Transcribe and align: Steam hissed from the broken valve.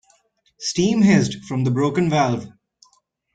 Steam 0.57 1.03
hissed 1.03 1.45
from 1.45 1.63
the 1.63 1.69
broken 1.69 2.09
valve. 2.09 2.47